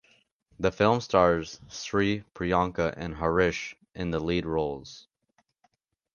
The 0.59 0.71
film 0.71 0.99
stars 0.99 1.59
Sri 1.69 2.23
Priyanka 2.33 2.91
and 2.97 3.13
Harish 3.13 3.75
in 3.93 4.09
the 4.09 4.19
lead 4.19 4.47
roles. 4.47 5.07